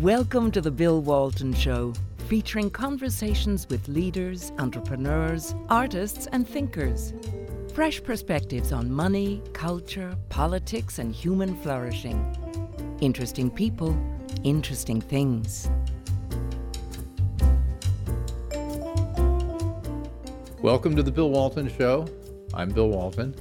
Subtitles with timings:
[0.00, 1.92] Welcome to the Bill Walton Show,
[2.26, 7.12] featuring conversations with leaders, entrepreneurs, artists, and thinkers.
[7.74, 12.18] Fresh perspectives on money, culture, politics, and human flourishing.
[13.02, 13.94] Interesting people,
[14.42, 15.68] interesting things.
[20.62, 22.08] Welcome to the Bill Walton Show.
[22.54, 23.34] I'm Bill Walton.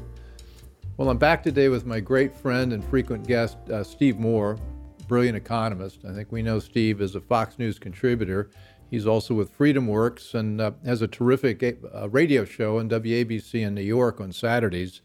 [0.97, 4.59] Well, I'm back today with my great friend and frequent guest, uh, Steve Moore,
[5.09, 6.05] brilliant economist.
[6.07, 8.51] I think we know Steve as a Fox News contributor.
[8.89, 11.61] He's also with Freedom Works and uh, has a terrific
[11.93, 15.01] uh, radio show on WABC in New York on Saturdays.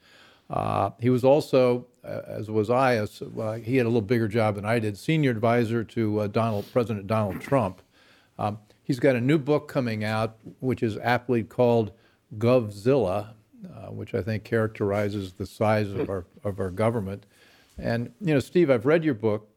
[0.50, 3.06] Uh, he was also, uh, as was I, a,
[3.59, 7.06] he had a little bigger job than I did, senior advisor to uh, Donald President
[7.06, 7.80] Donald Trump.
[8.38, 11.92] Um, he's got a new book coming out, which is aptly called
[12.36, 13.34] Govzilla,
[13.64, 17.24] uh, which I think characterizes the size of our of our government.
[17.78, 19.48] And you know, Steve, I've read your book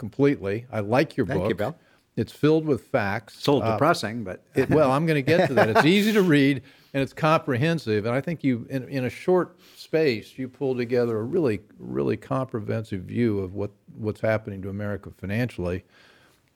[0.00, 0.66] completely.
[0.72, 1.42] I like your Thank book.
[1.44, 1.76] Thank you, Bill.
[2.16, 3.36] It's filled with facts.
[3.36, 5.68] It's a little uh, depressing, but it, well, I'm going to get to that.
[5.68, 6.62] It's easy to read
[6.92, 8.06] and it's comprehensive.
[8.06, 12.16] And I think you, in, in a short space, you pull together a really, really
[12.16, 15.84] comprehensive view of what what's happening to America financially.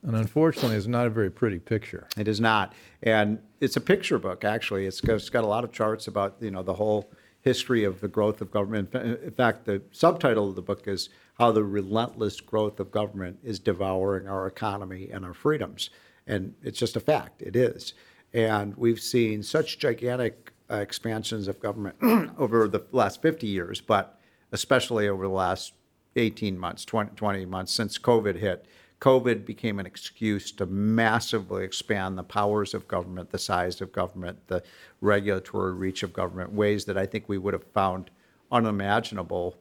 [0.02, 2.08] And unfortunately, it's not a very pretty picture.
[2.16, 4.44] It is not, and it's a picture book.
[4.44, 7.10] Actually, it's got, it's got a lot of charts about you know the whole
[7.44, 8.94] history of the growth of government.
[8.94, 13.58] In fact, the subtitle of the book is "How the Relentless Growth of Government is
[13.58, 15.90] Devouring Our Economy and Our Freedoms,"
[16.26, 17.42] and it's just a fact.
[17.42, 17.92] It is,
[18.32, 21.96] and we've seen such gigantic uh, expansions of government
[22.38, 24.18] over the last 50 years, but
[24.50, 25.74] especially over the last
[26.16, 28.66] 18 months, 20, 20 months since COVID hit
[29.00, 34.38] COVID became an excuse to massively expand the powers of government, the size of government,
[34.46, 34.62] the
[35.00, 38.10] regulatory reach of government, ways that I think we would have found
[38.50, 39.56] unimaginable,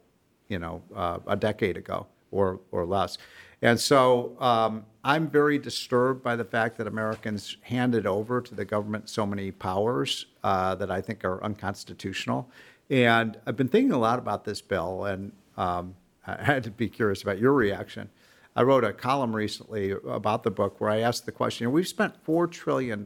[0.48, 3.18] you know, uh, a decade ago or or less.
[3.64, 8.66] And so um, I'm very disturbed by the fact that Americans handed over to the
[8.66, 12.50] government so many powers uh, that I think are unconstitutional.
[12.90, 15.96] And I've been thinking a lot about this bill, and um,
[16.28, 18.10] I had to be curious about your reaction.
[18.56, 22.24] I wrote a column recently about the book where I asked the question we've spent
[22.24, 23.06] $4 trillion,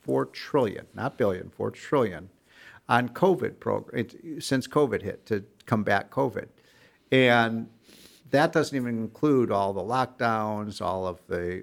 [0.00, 2.28] 4 trillion, not billion, $4 trillion
[2.88, 4.06] on COVID program,
[4.40, 6.48] since COVID hit to combat COVID.
[7.12, 7.68] And
[8.30, 11.62] that doesn't even include all the lockdowns, all of the,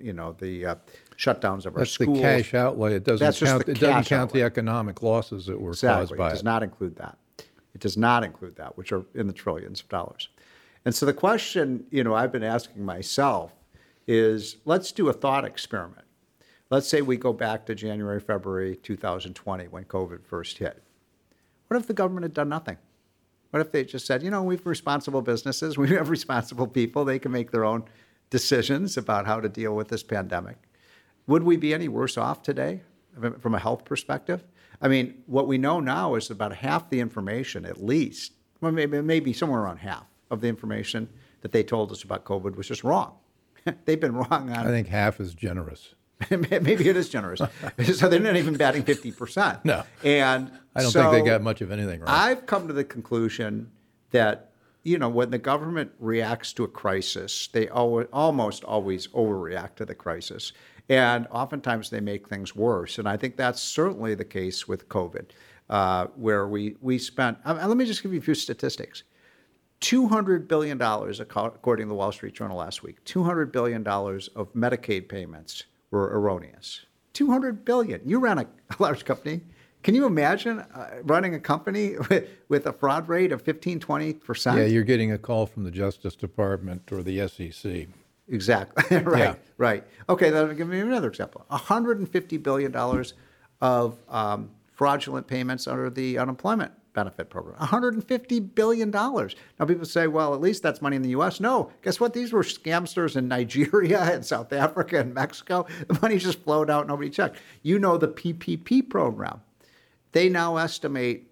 [0.00, 0.74] you know, the uh,
[1.16, 2.18] shutdowns of our That's schools.
[2.18, 2.94] the cash outlay.
[2.94, 3.68] It doesn't That's count.
[3.68, 4.40] It doesn't count outlay.
[4.40, 6.02] the economic losses that were exactly.
[6.02, 6.30] caused by it.
[6.30, 6.44] does it.
[6.44, 7.18] not include that.
[7.74, 10.28] It does not include that, which are in the trillions of dollars.
[10.84, 13.52] And so the question, you know, I've been asking myself
[14.06, 16.06] is let's do a thought experiment.
[16.70, 20.82] Let's say we go back to January, February 2020 when COVID first hit.
[21.68, 22.76] What if the government had done nothing?
[23.50, 27.04] What if they just said, you know, we have responsible businesses, we have responsible people,
[27.04, 27.84] they can make their own
[28.28, 30.56] decisions about how to deal with this pandemic?
[31.26, 32.82] Would we be any worse off today
[33.40, 34.44] from a health perspective?
[34.82, 39.00] I mean, what we know now is about half the information, at least, well, maybe,
[39.00, 41.08] maybe somewhere around half of the information
[41.40, 43.14] that they told us about COVID was just wrong.
[43.84, 44.66] They've been wrong on.
[44.66, 45.94] I think half is generous.
[46.30, 47.40] maybe it is generous.
[47.94, 49.64] so they're not even batting fifty percent.
[49.64, 52.08] No, and I don't so think they got much of anything right.
[52.08, 53.70] I've come to the conclusion
[54.10, 54.52] that
[54.84, 59.84] you know when the government reacts to a crisis, they always, almost always overreact to
[59.84, 60.52] the crisis,
[60.88, 62.98] and oftentimes they make things worse.
[62.98, 65.30] And I think that's certainly the case with COVID,
[65.68, 67.38] uh, where we we spent.
[67.44, 69.02] Uh, let me just give you a few statistics.
[69.84, 75.64] $200 billion, according to the Wall Street Journal last week, $200 billion of Medicaid payments
[75.90, 76.86] were erroneous.
[77.12, 78.00] 200 billion.
[78.04, 78.46] You ran a,
[78.78, 79.42] large company.
[79.82, 84.56] Can you imagine uh, running a company with, with, a fraud rate of 15, 20%?
[84.56, 87.86] Yeah, you're getting a call from the Justice Department or the SEC.
[88.28, 88.96] Exactly.
[89.00, 89.18] right.
[89.18, 89.34] Yeah.
[89.58, 89.84] Right.
[90.08, 91.44] Okay, then give me another example.
[91.50, 92.74] $150 billion
[93.60, 97.56] of um, fraudulent payments under the unemployment benefit program.
[97.56, 98.90] $150 billion.
[98.90, 101.40] Now, people say, well, at least that's money in the U.S.
[101.40, 102.14] No, guess what?
[102.14, 105.66] These were scamsters in Nigeria and South Africa and Mexico.
[105.86, 107.36] The money just flowed out, nobody checked.
[107.62, 109.42] You know the PPP program.
[110.12, 111.28] They now estimate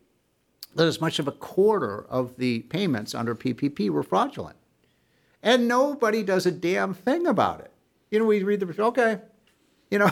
[0.75, 4.57] that as much of a quarter of the payments under PPP were fraudulent.
[5.43, 7.73] And nobody does a damn thing about it.
[8.11, 9.19] You know, we read the, okay,
[9.91, 10.11] you know,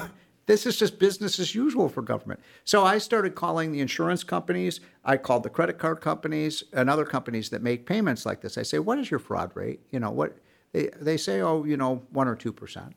[0.50, 2.41] this is just business as usual for government.
[2.64, 4.81] So I started calling the insurance companies.
[5.05, 8.58] I called the credit card companies and other companies that make payments like this.
[8.58, 9.79] I say, what is your fraud rate?
[9.91, 10.37] You know, what
[10.73, 12.97] they, they say, oh, you know, one or two percent.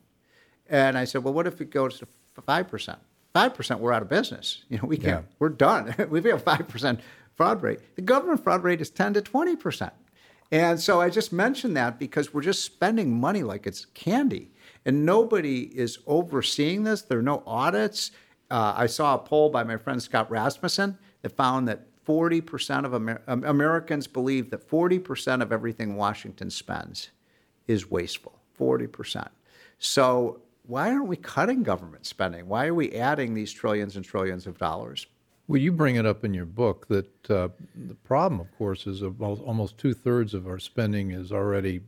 [0.68, 2.08] And I said, well, what if it goes to
[2.44, 2.98] five percent?
[3.36, 4.64] Five percent, we're out of business.
[4.70, 5.24] You know, we can't.
[5.24, 5.36] Yeah.
[5.38, 5.94] We're done.
[6.10, 7.02] We've got five percent
[7.36, 7.82] fraud rate.
[7.96, 9.94] The government fraud rate is ten to twenty percent.
[10.52, 14.53] And so I just mentioned that because we're just spending money like it's candy.
[14.85, 17.01] And nobody is overseeing this.
[17.03, 18.12] There are no audits.
[18.51, 22.94] Uh, I saw a poll by my friend Scott Rasmussen that found that 40% of
[22.94, 27.09] Amer- Americans believe that 40% of everything Washington spends
[27.68, 28.39] is wasteful.
[28.59, 29.30] 40%.
[29.80, 32.47] So why aren't we cutting government spending?
[32.47, 35.07] Why are we adding these trillions and trillions of dollars?
[35.47, 39.03] Well, you bring it up in your book that uh, the problem, of course, is
[39.03, 41.81] almost two thirds of our spending is already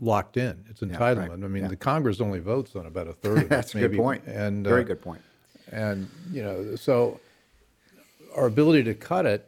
[0.00, 0.64] locked in.
[0.68, 1.00] It's entitlement.
[1.00, 1.30] Yeah, right.
[1.32, 1.68] I mean, yeah.
[1.68, 3.48] the Congress only votes on about a third of it.
[3.48, 3.86] That's maybe.
[3.86, 4.24] a good point.
[4.26, 5.22] And very uh, good point.
[5.70, 7.20] And you know, so
[8.34, 9.46] our ability to cut it,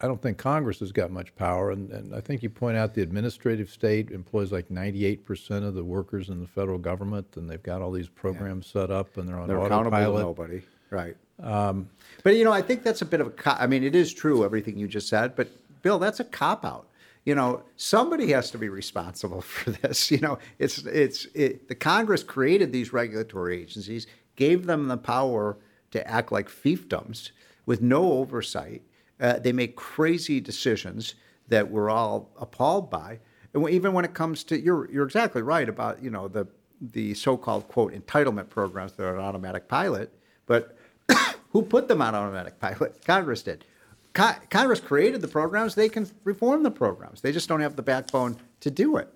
[0.00, 1.70] I don't think Congress has got much power.
[1.70, 5.84] And, and I think you point out the administrative state employs like 98% of the
[5.84, 8.82] workers in the federal government, and they've got all these programs yeah.
[8.82, 9.86] set up, and they're on they're autopilot.
[9.86, 10.62] accountable to nobody.
[10.90, 11.16] Right.
[11.42, 11.88] Um,
[12.22, 13.30] but you know, I think that's a bit of a.
[13.30, 15.48] Co- I mean, it is true everything you just said, but
[15.82, 16.86] Bill, that's a cop out
[17.24, 20.38] you know somebody has to be responsible for this you know?
[20.58, 24.06] It's it's it, the congress created these regulatory agencies
[24.36, 25.56] gave them the power
[25.90, 27.30] to act like fiefdoms
[27.66, 28.82] with no oversight.
[29.20, 31.14] Uh, they make crazy decisions
[31.48, 33.20] that we're all appalled by.
[33.52, 36.46] And even when it comes to you're you're exactly right about you know the
[36.80, 40.12] the so-called quote entitlement programs that are on automatic pilot
[40.46, 40.76] but
[41.50, 43.04] who put them on automatic pilot?
[43.06, 43.64] Congress did
[44.14, 47.20] Congress created the programs, they can reform the programs.
[47.20, 49.12] They just don't have the backbone to do it.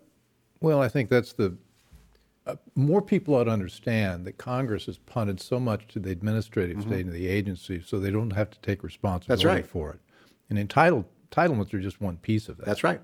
[0.60, 1.56] Well, I think that's the
[2.46, 6.78] uh, more people ought to understand that Congress has punted so much to the administrative
[6.78, 6.90] mm-hmm.
[6.90, 9.66] state and the agency, so they don't have to take responsibility right.
[9.66, 10.00] for it.
[10.50, 12.66] And entitled entitlements are just one piece of that.
[12.66, 13.00] That's right.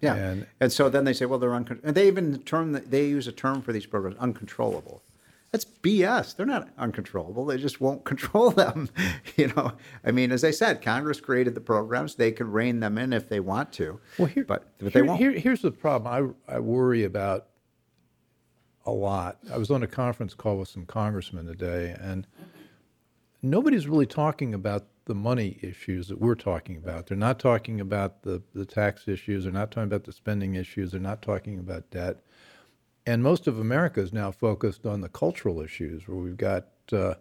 [0.00, 3.06] Yeah, and, and so then they say, well, they're uncon- and they even term they
[3.06, 5.02] use a term for these programs, uncontrollable.
[5.52, 6.36] That's BS.
[6.36, 7.44] They're not uncontrollable.
[7.44, 8.88] They just won't control them.
[9.36, 9.72] you know,
[10.04, 12.14] I mean, as I said, Congress created the programs.
[12.14, 14.00] They can rein them in if they want to.
[14.18, 15.18] Well, here, but, but here, they won't.
[15.18, 16.36] Here, here's the problem.
[16.48, 17.46] I, I worry about
[18.86, 19.38] a lot.
[19.52, 22.26] I was on a conference call with some congressmen today, and
[23.42, 27.08] nobody's really talking about the money issues that we're talking about.
[27.08, 29.42] They're not talking about the, the tax issues.
[29.42, 30.92] They're not talking about the spending issues.
[30.92, 32.20] They're not talking about debt
[33.06, 37.14] and most of America is now focused on the cultural issues, where we've got uh,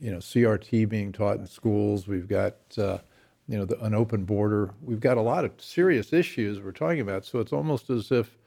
[0.00, 2.06] you know CRT being taught in schools.
[2.06, 2.98] We've got uh,
[3.48, 4.70] you know the, an open border.
[4.82, 7.24] We've got a lot of serious issues we're talking about.
[7.24, 8.38] So it's almost as if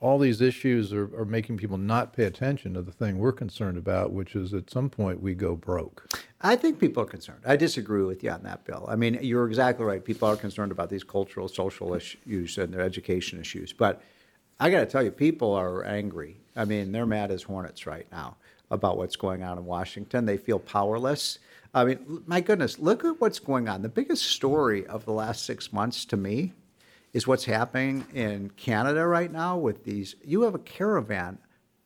[0.00, 3.76] all these issues are, are making people not pay attention to the thing we're concerned
[3.76, 6.08] about, which is at some point we go broke.
[6.40, 7.40] I think people are concerned.
[7.44, 8.86] I disagree with you on that, Bill.
[8.88, 10.04] I mean, you're exactly right.
[10.04, 14.00] People are concerned about these cultural, social issues and their education issues, but
[14.60, 16.36] I got to tell you, people are angry.
[16.56, 18.36] I mean, they're mad as hornets right now
[18.70, 20.26] about what's going on in Washington.
[20.26, 21.38] They feel powerless.
[21.72, 23.82] I mean, my goodness, look at what's going on.
[23.82, 26.54] The biggest story of the last six months to me
[27.12, 30.16] is what's happening in Canada right now with these.
[30.24, 31.38] You have a caravan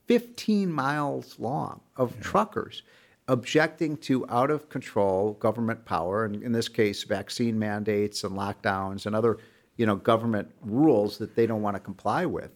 [0.06, 2.22] 15 miles long of yeah.
[2.22, 2.82] truckers
[3.28, 9.04] objecting to out of control government power, and in this case, vaccine mandates and lockdowns
[9.04, 9.38] and other
[9.76, 12.50] you know, government rules that they don't want to comply with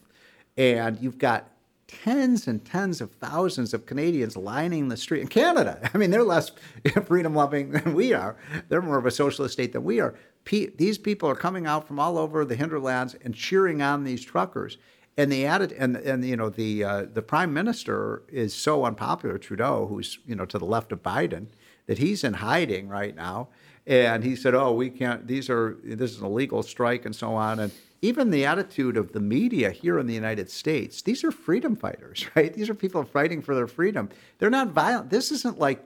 [0.57, 1.51] and you've got
[1.89, 5.91] tens and tens of thousands of Canadians lining the street in Canada.
[5.95, 6.51] I mean, they're less
[7.05, 8.37] freedom loving than we are.
[8.69, 10.15] They're more of a socialist state than we are.
[10.45, 14.79] these people are coming out from all over the hinterlands and cheering on these truckers.
[15.19, 19.39] And the added and and you know the uh, the prime minister is so unpopular,
[19.39, 21.47] Trudeau, who's you know to the left of Biden,
[21.87, 23.49] that he's in hiding right now.
[23.87, 25.27] And he said, "Oh, we can't.
[25.27, 27.73] These are this is an illegal strike and so on." And
[28.03, 32.27] even the attitude of the media here in the United States, these are freedom fighters,
[32.37, 32.53] right?
[32.53, 34.09] These are people fighting for their freedom.
[34.39, 35.11] They're not violent.
[35.11, 35.85] This isn't like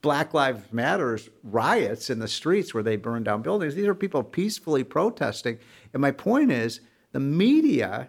[0.00, 3.74] Black Lives Matters riots in the streets where they burn down buildings.
[3.74, 5.58] These are people peacefully protesting.
[5.92, 6.80] And my point is
[7.12, 8.08] the media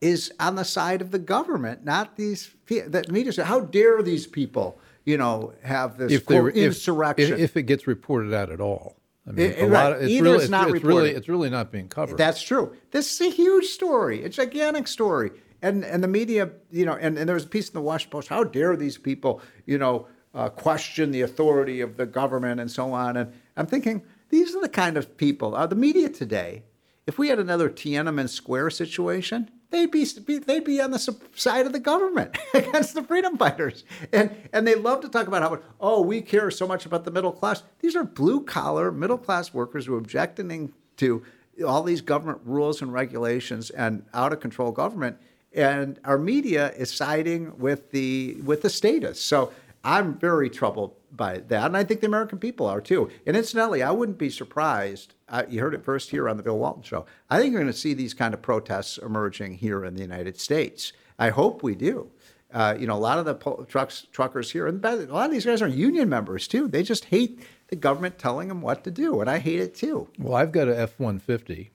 [0.00, 3.32] is on the side of the government, not these the media.
[3.32, 7.34] Says how dare these people, you know, have this if quote, insurrection?
[7.34, 8.96] If, if it gets reported out at all.
[9.30, 9.92] I mean, it, right.
[9.92, 10.84] Of, it's Either really, it's not it's.
[10.84, 12.18] Really, it's really not being covered.
[12.18, 12.76] That's true.
[12.90, 15.30] This is a huge story, a gigantic story.
[15.62, 18.12] And, and the media, you know, and, and there was a piece in the Washington
[18.12, 22.70] Post, how dare these people, you know, uh, question the authority of the government and
[22.70, 23.16] so on.
[23.16, 26.62] And I'm thinking, these are the kind of people, uh, the media today,
[27.06, 31.72] if we had another Tiananmen Square situation, they'd be, they'd be on the side of
[31.72, 33.84] the government against the freedom fighters.
[34.12, 37.10] And and they love to talk about how oh we care so much about the
[37.10, 37.62] middle class.
[37.80, 41.22] These are blue collar middle class workers who are objecting to
[41.66, 45.16] all these government rules and regulations and out of control government.
[45.52, 49.20] And our media is siding with the with the status.
[49.20, 53.10] So I'm very troubled by that, and I think the American people are too.
[53.26, 55.14] And incidentally, I wouldn't be surprised.
[55.28, 57.06] I, you heard it first here on the Bill Walton Show.
[57.28, 60.38] I think you're going to see these kind of protests emerging here in the United
[60.38, 60.92] States.
[61.18, 62.10] I hope we do.
[62.52, 65.30] Uh, you know, a lot of the po- trucks truckers here, and a lot of
[65.30, 66.66] these guys are union members too.
[66.66, 70.08] They just hate the government telling them what to do, and I hate it too.
[70.18, 71.70] Well, I've got a F one fifty.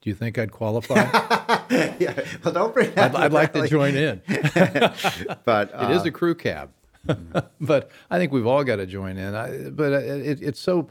[0.00, 0.96] Do you think I'd qualify?
[1.98, 2.20] yeah.
[2.44, 3.14] Well, don't bring that.
[3.14, 4.20] I'd, I'd like to join in.
[5.46, 6.70] but uh, it is a crew cab.
[7.60, 9.34] but I think we've all got to join in.
[9.34, 10.88] I, but it, it's so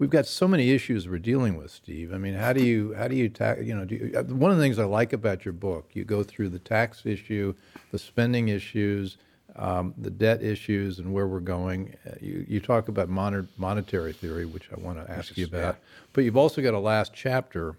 [0.00, 2.12] we've got so many issues we're dealing with, Steve.
[2.12, 3.86] I mean, how do you how do you ta- you know?
[3.88, 6.58] You, uh, one of the things I like about your book, you go through the
[6.58, 7.54] tax issue,
[7.92, 9.18] the spending issues,
[9.54, 11.94] um, the debt issues, and where we're going.
[12.04, 15.76] Uh, you you talk about moner- monetary theory, which I want to ask you about.
[15.76, 15.80] Yeah.
[16.12, 17.76] But you've also got a last chapter.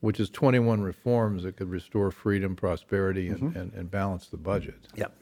[0.00, 3.58] Which is 21 reforms that could restore freedom, prosperity, and, mm-hmm.
[3.58, 4.74] and, and balance the budget.
[4.96, 5.16] Yep.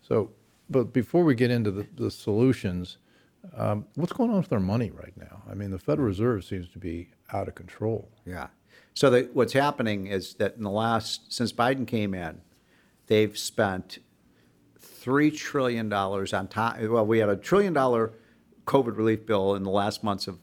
[0.00, 0.30] So
[0.70, 2.98] but before we get into the, the solutions,
[3.56, 5.42] um, what's going on with our money right now?
[5.50, 8.10] I mean, the Federal Reserve seems to be out of control.
[8.24, 8.48] Yeah.
[8.94, 12.40] So the, what's happening is that in the last, since Biden came in,
[13.06, 13.98] they've spent
[14.80, 16.80] $3 trillion on top.
[16.80, 18.12] Well, we had a trillion dollar
[18.66, 20.38] COVID relief bill in the last months of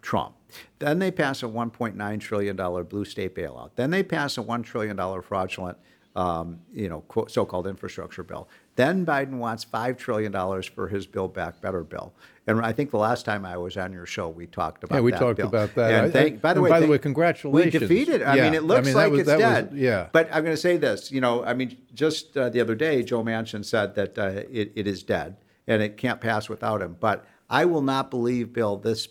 [0.00, 0.34] Trump.
[0.78, 3.70] Then they pass a $1.9 trillion blue state bailout.
[3.74, 5.76] Then they pass a $1 trillion fraudulent
[6.18, 8.48] um, you know, so-called infrastructure bill.
[8.78, 12.14] Then Biden wants five trillion dollars for his Build Back Better bill.
[12.46, 15.00] And I think the last time I was on your show, we talked about yeah,
[15.00, 15.48] we talked bill.
[15.48, 16.04] about that.
[16.04, 17.74] And thank, by the way, by the way, congratulations.
[17.74, 18.22] We defeated.
[18.22, 18.44] I yeah.
[18.44, 19.72] mean, it looks I mean, like was, it's dead.
[19.72, 20.10] Was, yeah.
[20.12, 21.10] But I'm going to say this.
[21.10, 24.70] You know, I mean, just uh, the other day, Joe Manchin said that uh, it,
[24.76, 26.98] it is dead and it can't pass without him.
[27.00, 29.08] But I will not believe, Bill, this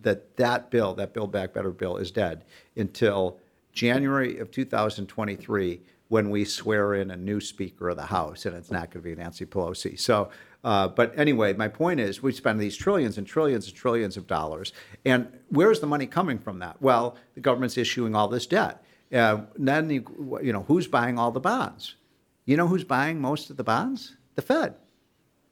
[0.00, 3.38] that that bill, that Build Back Better bill, is dead until
[3.74, 8.70] January of 2023 when we swear in a new Speaker of the House, and it's
[8.70, 9.98] not going to be Nancy Pelosi.
[9.98, 10.28] So,
[10.62, 14.26] uh, but anyway, my point is we spend these trillions and trillions and trillions of
[14.26, 14.74] dollars.
[15.06, 16.76] And where's the money coming from that?
[16.82, 18.84] Well, the government's issuing all this debt.
[19.10, 21.94] Uh, then, you, you know, who's buying all the bonds?
[22.44, 24.14] You know who's buying most of the bonds?
[24.34, 24.74] The Fed.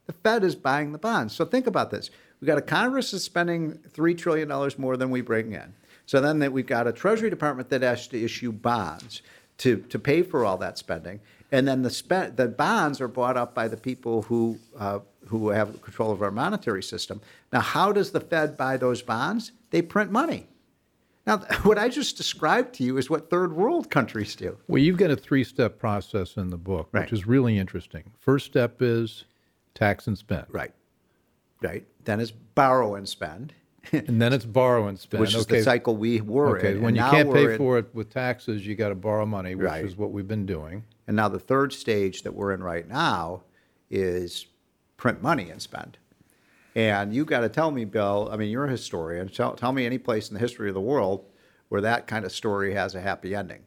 [0.09, 1.35] The Fed is buying the bonds.
[1.35, 2.11] So think about this.
[2.39, 5.73] We've got a Congress that's spending $3 trillion more than we bring in.
[6.05, 9.23] So then that we've got a Treasury Department that has to issue bonds
[9.61, 11.21] to, to pay for all that spending.
[11.53, 15.51] And then the, spend, the bonds are bought up by the people who, uh, who
[15.51, 17.21] have control of our monetary system.
[17.53, 19.53] Now, how does the Fed buy those bonds?
[19.71, 20.47] They print money.
[21.27, 24.57] Now, what I just described to you is what third world countries do.
[24.67, 28.05] Well, you've got a three step process in the book, which is really interesting.
[28.19, 29.25] First step is
[29.75, 30.47] tax and spend.
[30.49, 30.73] Right.
[31.61, 31.87] Right.
[32.05, 33.53] Then is borrow and spend.
[33.93, 35.21] And then it's borrow and spend.
[35.21, 35.59] Which is okay.
[35.59, 36.73] the cycle we were okay.
[36.73, 36.83] in.
[36.83, 39.65] When you can't pay in, for it with taxes, you got to borrow money, which
[39.67, 39.85] right.
[39.85, 40.85] is what we've been doing.
[41.07, 43.43] And now the third stage that we're in right now
[43.91, 44.47] is
[44.97, 45.99] print money and spend.
[46.77, 48.29] And you got to tell me, Bill.
[48.31, 49.29] I mean, you're a historian.
[49.29, 51.27] Tell, tell me any place in the history of the world
[51.69, 53.63] where that kind of story has a happy ending,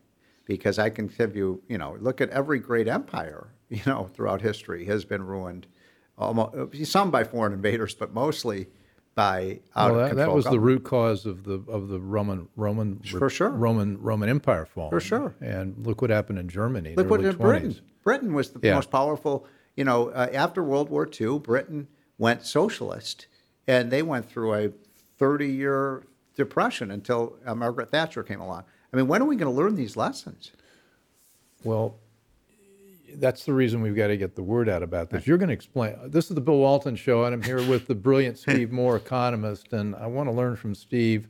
[0.45, 4.41] because I can give you, you know, look at every great empire, you know, throughout
[4.41, 5.67] history has been ruined,
[6.17, 8.67] almost some by foreign invaders, but mostly
[9.15, 10.27] by out well, that, of control.
[10.27, 10.61] That was government.
[10.61, 14.89] the root cause of the of the Roman Roman for sure Roman Roman Empire fall.
[14.89, 15.35] For sure.
[15.41, 16.95] And look what happened in Germany.
[16.95, 17.79] Look what in Britain.
[18.03, 18.75] Britain was the yeah.
[18.75, 19.45] most powerful.
[19.75, 23.27] You know, uh, after World War II, Britain went socialist,
[23.67, 24.71] and they went through a
[25.19, 26.03] 30-year
[26.35, 28.65] depression until uh, Margaret Thatcher came along.
[28.91, 30.51] I mean, when are we going to learn these lessons?
[31.63, 31.95] Well,
[33.15, 35.27] that's the reason we've got to get the word out about this.
[35.27, 35.95] You're going to explain.
[36.05, 39.73] This is the Bill Walton Show, and I'm here with the brilliant Steve Moore, economist,
[39.73, 41.27] and I want to learn from Steve.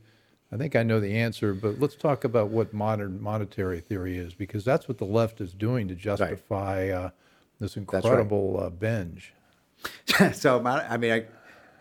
[0.51, 4.33] I think I know the answer, but let's talk about what modern monetary theory is,
[4.33, 7.09] because that's what the left is doing to justify uh,
[7.59, 8.65] this incredible right.
[8.65, 9.33] uh, binge.
[10.33, 11.25] so, I mean, I,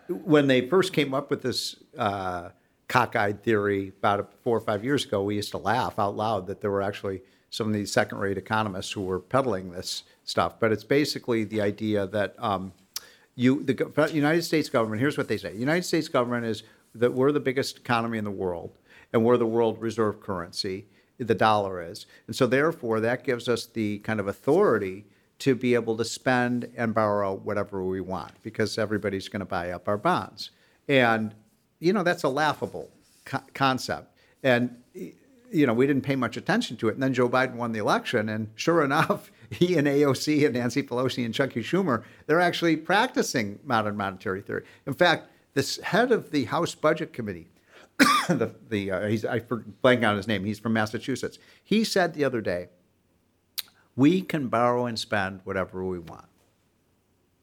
[0.09, 2.49] when they first came up with this uh,
[2.87, 6.61] cockeyed theory about four or five years ago, we used to laugh out loud that
[6.61, 7.21] there were actually
[7.53, 10.59] some of these second rate economists who were peddling this stuff.
[10.59, 12.73] But it's basically the idea that um,
[13.35, 16.63] you, the United States government, here's what they say the United States government is
[16.95, 18.71] that we're the biggest economy in the world
[19.13, 20.87] and we're the world reserve currency,
[21.19, 22.07] the dollar is.
[22.25, 25.05] And so, therefore, that gives us the kind of authority
[25.37, 29.69] to be able to spend and borrow whatever we want because everybody's going to buy
[29.69, 30.49] up our bonds.
[30.87, 31.35] And,
[31.79, 32.89] you know, that's a laughable
[33.25, 34.17] co- concept.
[34.41, 34.75] And
[35.53, 36.95] you know, we didn't pay much attention to it.
[36.95, 40.83] And then Joe Biden won the election, and sure enough, he and AOC and Nancy
[40.83, 44.63] Pelosi and Chucky Schumer, they're actually practicing modern monetary theory.
[44.85, 47.49] In fact, this head of the House Budget Committee,
[48.27, 49.39] the, the uh, he's, I
[49.81, 51.37] blank on his name, he's from Massachusetts.
[51.63, 52.69] He said the other day,
[53.95, 56.25] we can borrow and spend whatever we want.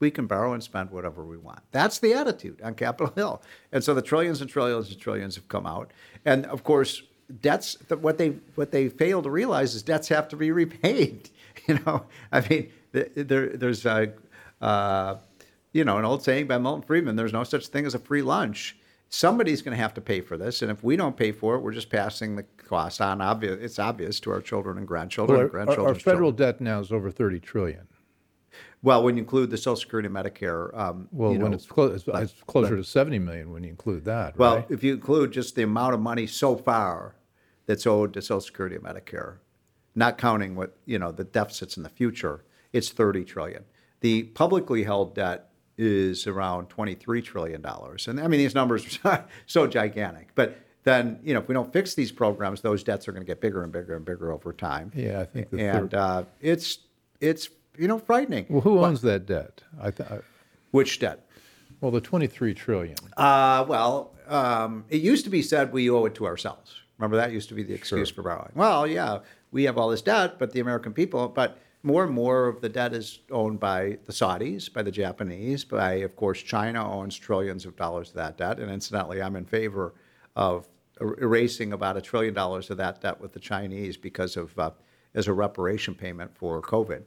[0.01, 1.61] we can borrow and spend whatever we want.
[1.71, 3.43] That's the attitude on Capitol Hill.
[3.71, 5.93] And so the trillions and trillions and trillions have come out.
[6.25, 7.03] And of course,
[7.41, 11.31] debts what they what they fail to realize is debts have to be repaid.
[11.67, 14.13] You know, I mean, there, there's a,
[14.63, 15.17] uh,
[15.73, 18.23] you know an old saying by Milton Friedman: "There's no such thing as a free
[18.23, 18.77] lunch."
[19.11, 21.61] Somebody's going to have to pay for this, and if we don't pay for it,
[21.61, 23.21] we're just passing the cost on.
[23.21, 25.37] Obvious, it's obvious to our children and grandchildren.
[25.37, 25.87] Well, and grandchildren.
[25.87, 27.87] our, our federal debt now is over 30 trillion.
[28.83, 31.93] Well, when you include the Social Security and Medicare, um, well, when know, it's, clo-
[31.93, 34.39] it's, it's closer to 70 million when you include that.
[34.39, 34.67] Well, right?
[34.71, 37.15] if you include just the amount of money so far
[37.71, 39.37] that's owed to Social Security and Medicare,
[39.95, 43.65] not counting what you know the deficits in the future, it's 30 trillion.
[44.01, 49.25] The publicly held debt is around 23 trillion dollars, and I mean these numbers are
[49.47, 50.31] so gigantic.
[50.35, 53.27] But then you know if we don't fix these programs, those debts are going to
[53.27, 54.91] get bigger and bigger and bigger over time.
[54.93, 55.51] Yeah, I think.
[55.51, 56.79] The and uh, it's
[57.21, 58.47] it's you know frightening.
[58.49, 59.63] well, who owns that debt?
[59.81, 60.09] I th-
[60.73, 61.25] Which debt?
[61.81, 62.97] well, the 23 trillion.
[63.17, 66.75] Uh, well, um, it used to be said we owe it to ourselves.
[67.01, 68.17] Remember that used to be the excuse Sure.
[68.17, 68.53] for borrowing.
[68.55, 69.21] Well, yeah,
[69.53, 72.69] we have all this debt, but the American people, but more and more of the
[72.69, 77.65] debt is owned by the Saudis, by the Japanese, by, of course, China owns trillions
[77.65, 78.59] of dollars of that debt.
[78.61, 79.95] And incidentally, I'm in favor
[80.37, 80.69] of
[81.01, 84.73] er- erasing about a trillion dollars of that debt with the Chinese because of uh,
[85.15, 87.03] as a reparation payment for COVID.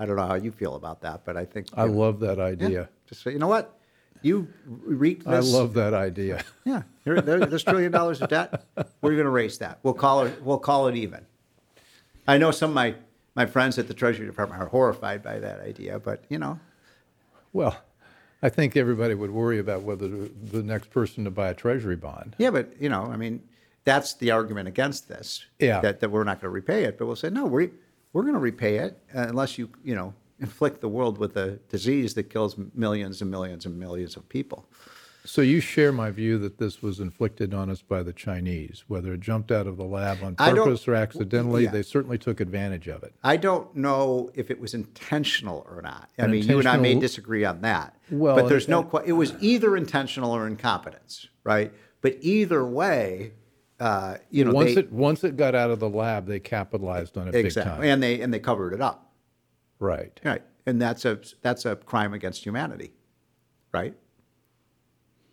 [0.00, 2.38] I don't know how you feel about that, but I think I know, love that
[2.38, 2.88] yeah, idea.
[3.06, 3.77] just say, you know what,
[4.22, 6.44] you wreaked I love that idea.
[6.64, 8.64] Yeah, here, there, this trillion dollars of debt,
[9.00, 9.78] we're going to raise that.
[9.82, 10.42] We'll call it.
[10.42, 11.24] We'll call it even.
[12.26, 12.94] I know some of my
[13.34, 16.58] my friends at the Treasury Department are horrified by that idea, but you know,
[17.52, 17.76] Well,
[18.42, 22.34] I think everybody would worry about whether the next person to buy a treasury bond.
[22.38, 23.42] yeah, but you know, I mean,
[23.84, 25.44] that's the argument against this.
[25.58, 25.80] Yeah.
[25.80, 27.70] that, that we're not going to repay it, but we'll say no, we
[28.12, 31.52] we're going to repay it uh, unless you you know inflict the world with a
[31.68, 34.68] disease that kills millions and millions and millions of people.
[35.24, 39.12] So you share my view that this was inflicted on us by the Chinese, whether
[39.12, 41.64] it jumped out of the lab on purpose or accidentally.
[41.64, 41.70] yeah.
[41.70, 43.12] They certainly took advantage of it.
[43.22, 46.08] I don't know if it was intentional or not.
[46.18, 47.94] I mean, you and I may disagree on that.
[48.10, 48.82] Well, but there's and- no.
[48.84, 51.74] que- It was either intentional or incompetence, right?
[52.00, 53.32] But either way,
[53.80, 57.18] uh, you know, once they, it once it got out of the lab, they capitalized
[57.18, 57.84] on it big exactly, time.
[57.84, 59.07] and they and they covered it up,
[59.78, 60.18] Right.
[60.24, 60.42] right?
[60.66, 62.92] And that's a that's a crime against humanity,
[63.72, 63.94] right?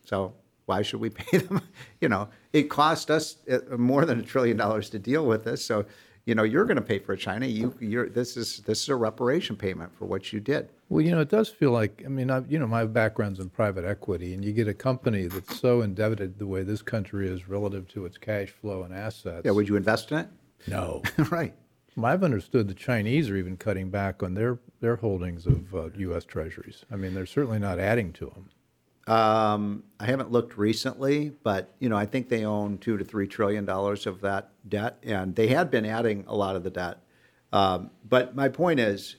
[0.05, 0.33] So
[0.65, 1.61] why should we pay them?
[2.01, 5.63] You know, it cost us uh, more than a trillion dollars to deal with this.
[5.63, 5.85] So,
[6.25, 7.45] you know, you're going to pay for China.
[7.45, 10.69] You, you're this is this is a reparation payment for what you did.
[10.89, 13.49] Well, you know, it does feel like I mean, I, you know, my background's in
[13.49, 17.47] private equity, and you get a company that's so indebted the way this country is
[17.47, 19.41] relative to its cash flow and assets.
[19.45, 20.29] Yeah, would you invest in it?
[20.67, 21.03] no.
[21.29, 21.53] right.
[22.03, 26.25] I've understood the Chinese are even cutting back on their their holdings of uh, U.S.
[26.25, 26.83] Treasuries.
[26.91, 28.49] I mean, they're certainly not adding to them.
[29.07, 33.27] Um, I haven't looked recently, but you know, I think they own two to three
[33.27, 36.99] trillion dollars of that debt, and they had been adding a lot of the debt.
[37.53, 39.15] Um, but my point is,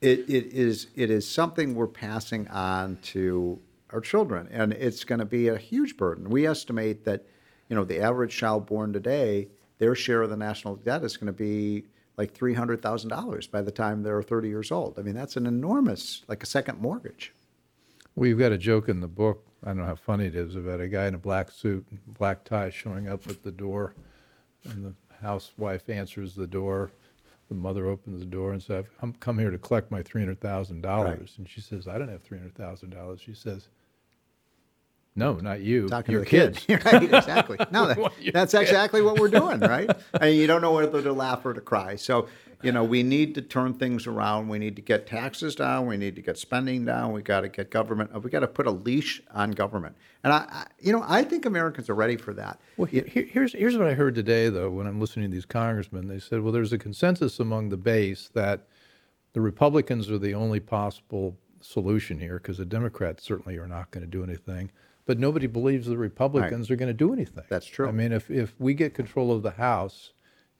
[0.00, 3.60] it, it is it is something we're passing on to
[3.90, 6.30] our children, and it's going to be a huge burden.
[6.30, 7.26] We estimate that,
[7.68, 11.26] you know, the average child born today, their share of the national debt is going
[11.26, 11.84] to be
[12.16, 14.98] like three hundred thousand dollars by the time they're thirty years old.
[14.98, 17.32] I mean, that's an enormous, like a second mortgage.
[18.14, 19.44] Well, you've got a joke in the book.
[19.62, 22.00] I don't know how funny it is about a guy in a black suit, and
[22.14, 23.94] black tie, showing up at the door,
[24.64, 26.90] and the housewife answers the door.
[27.48, 30.40] The mother opens the door and says, "I'm come here to collect my three hundred
[30.40, 31.38] thousand dollars." Right.
[31.38, 33.68] And she says, "I don't have three hundred thousand dollars." She says,
[35.16, 35.88] "No, not you.
[35.88, 36.84] talking your to kids." kid.
[36.86, 37.56] right, exactly.
[37.70, 38.62] No, that, that's kid.
[38.62, 39.90] exactly what we're doing, right?
[40.20, 41.96] And you don't know whether to laugh or to cry.
[41.96, 42.28] So,
[42.62, 44.48] you know, we need to turn things around.
[44.48, 45.86] We need to get taxes down.
[45.86, 47.12] We need to get spending down.
[47.12, 48.10] We got to get government.
[48.14, 49.96] Uh, we got to put a leash on government.
[50.24, 52.60] And I, I, you know, I think Americans are ready for that.
[52.76, 55.44] Well, he- he- here's here's what I heard today, though, when I'm listening to these
[55.46, 56.08] congressmen.
[56.08, 58.66] They said, well, there's a consensus among the base that
[59.34, 64.02] the Republicans are the only possible solution here because the Democrats certainly are not going
[64.04, 64.70] to do anything.
[65.06, 67.44] But nobody believes the Republicans are going to do anything.
[67.48, 67.88] That's true.
[67.88, 70.12] I mean, if if we get control of the House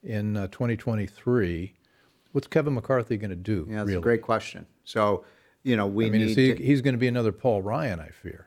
[0.02, 1.74] in uh, 2023,
[2.32, 3.66] what's Kevin McCarthy going to do?
[3.68, 3.98] Yeah, that's really?
[3.98, 4.66] a great question.
[4.84, 5.24] So,
[5.64, 6.62] you know, we I mean, need he, to.
[6.62, 8.46] he's going to be another Paul Ryan, I fear.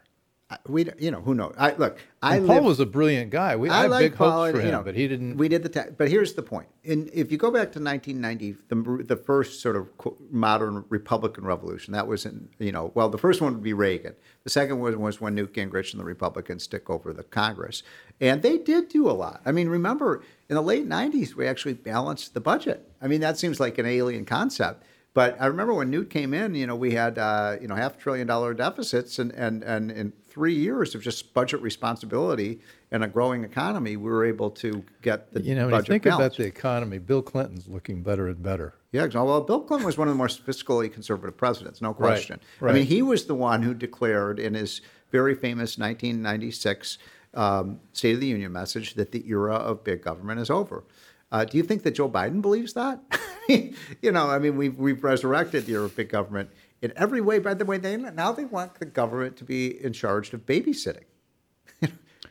[0.67, 1.53] We, you know, who knows?
[1.59, 1.99] I look.
[2.23, 3.55] I And Paul live, was a brilliant guy.
[3.55, 5.37] We, I, I like big Paul, hopes for him, you know, but he didn't.
[5.37, 6.67] We did the ta- but here's the point.
[6.83, 9.87] In if you go back to 1990, the the first sort of
[10.31, 14.15] modern Republican revolution, that was in you know well the first one would be Reagan.
[14.43, 17.83] The second one was when Newt Gingrich and the Republicans took over the Congress,
[18.19, 19.41] and they did do a lot.
[19.45, 22.89] I mean, remember in the late 90s we actually balanced the budget.
[22.99, 24.83] I mean, that seems like an alien concept.
[25.13, 27.97] But I remember when Newt came in, you know, we had uh, you know half
[27.97, 33.03] a trillion dollar deficits, and and and in three years of just budget responsibility and
[33.03, 36.03] a growing economy, we were able to get the You know, when budget you think
[36.05, 36.39] balanced.
[36.39, 38.73] about the economy, Bill Clinton's looking better and better.
[38.93, 42.39] Yeah, well, Bill Clinton was one of the more fiscally conservative presidents, no question.
[42.61, 42.71] I right.
[42.71, 44.79] I mean, he was the one who declared in his
[45.11, 46.99] very famous 1996
[47.33, 50.85] um, State of the Union message that the era of big government is over.
[51.33, 53.01] Uh, do you think that Joe Biden believes that?
[53.49, 56.49] you know, I mean, we've, we've resurrected the era of big government
[56.81, 57.39] in every way.
[57.39, 61.05] By the way, they now they want the government to be in charge of babysitting.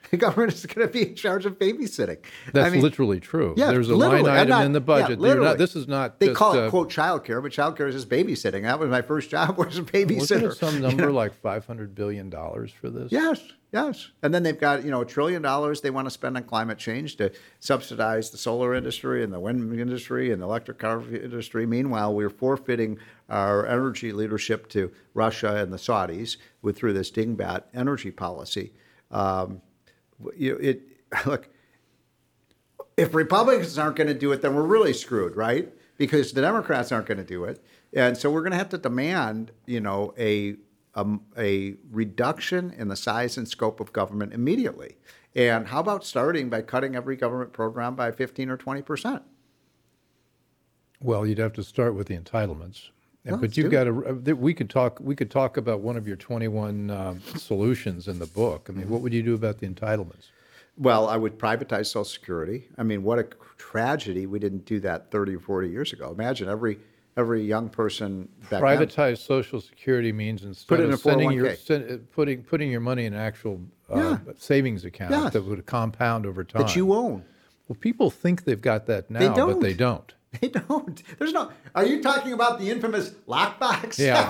[0.11, 2.19] the government is going to be in charge of babysitting.
[2.53, 3.55] That's I mean, literally true.
[3.57, 5.21] yeah, There's a line item not- in the budget.
[5.21, 7.95] You're not- this is not They just, call it uh, quote childcare, but childcare is
[7.95, 8.63] just babysitting.
[8.63, 10.55] That was my first job was a babysitter.
[10.55, 11.13] Some You number know?
[11.13, 13.11] like five hundred billion dollars for this?
[13.13, 13.41] Yes,
[13.73, 14.09] yes.
[14.23, 16.79] And then they've got you know a trillion dollars they want to spend on climate
[16.79, 21.67] change to subsidize the solar industry and the wind industry and the electric car industry.
[21.67, 27.65] Meanwhile, we're forfeiting our energy leadership to Russia and the Saudis with through this dingbat
[27.75, 28.73] energy policy.
[29.11, 29.61] Um,
[30.37, 30.83] you know, it
[31.27, 31.49] look
[32.99, 35.73] if Republicans aren't going to do it, then we're really screwed, right?
[35.97, 38.79] Because the Democrats aren't going to do it, and so we're going to have to
[38.79, 40.57] demand, you know, a
[40.95, 44.97] um, a reduction in the size and scope of government immediately.
[45.35, 49.23] And how about starting by cutting every government program by fifteen or twenty percent?
[51.01, 52.91] Well, you'd have to start with the entitlements.
[53.33, 53.93] Well, but you've got to.
[54.35, 54.99] We could talk.
[55.01, 58.69] We could talk about one of your 21 um, solutions in the book.
[58.69, 60.27] I mean, what would you do about the entitlements?
[60.77, 62.69] Well, I would privatize Social Security.
[62.79, 66.13] I mean, what a tragedy we didn't do that 30 or 40 years ago.
[66.13, 66.79] Imagine every
[67.17, 68.63] every young person back then.
[68.63, 71.57] Privatized Social Security means instead Put in of a sending your 401k.
[71.59, 73.61] sen- uh, putting putting your money in an actual
[73.93, 74.19] uh, Yeah.
[74.39, 75.33] savings account Yes.
[75.33, 76.63] that would compound over time.
[76.63, 77.25] that you own.
[77.67, 80.15] well, people think they've got that now, but they don't.
[80.41, 81.03] They don't.
[81.19, 81.51] There's no.
[81.75, 83.99] Are you talking about the infamous lockbox?
[83.99, 84.29] Yeah,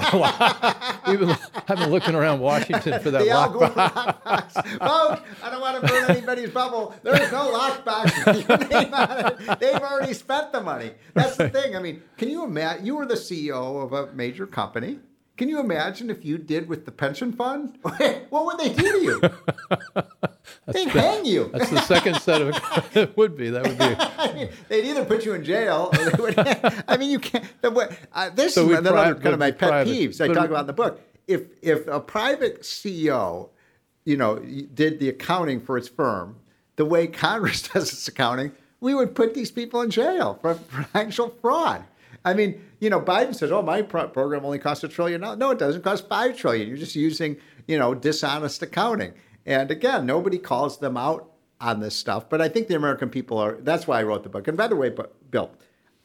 [1.08, 1.36] We've been,
[1.68, 3.52] I've been looking around Washington for that the Al lock.
[3.52, 4.52] Gore lockbox.
[4.78, 6.94] Folks, I don't want to burn anybody's bubble.
[7.02, 9.60] There's no lockbox with your name on it.
[9.60, 10.92] They've already spent the money.
[11.14, 11.74] That's the thing.
[11.74, 12.86] I mean, can you imagine?
[12.86, 15.00] You were the CEO of a major company.
[15.38, 17.78] Can you imagine if you did with the pension fund?
[17.82, 19.20] what would they do to you?
[20.66, 21.48] They'd hang you.
[21.54, 22.56] That's the second set of.
[22.96, 23.84] it would be that would be.
[23.84, 26.34] I mean, they'd either put you in jail or they would.
[26.88, 27.44] I mean, you can't.
[27.62, 30.34] The, way- uh, this So is another kind of my pet private- peeves I but-
[30.34, 31.00] talk about in the book.
[31.28, 33.50] If if a private CEO,
[34.04, 36.36] you know, did the accounting for its firm
[36.76, 41.28] the way Congress does its accounting, we would put these people in jail for financial
[41.40, 41.84] fraud.
[42.24, 45.20] I mean, you know, Biden says, "Oh, my pro- program only costs a trillion.
[45.20, 46.68] No, no, it doesn't cost five trillion.
[46.68, 47.36] You're just using,
[47.66, 49.14] you know, dishonest accounting."
[49.46, 52.28] And again, nobody calls them out on this stuff.
[52.28, 53.58] But I think the American people are.
[53.60, 54.48] That's why I wrote the book.
[54.48, 54.94] And by the way,
[55.30, 55.50] Bill,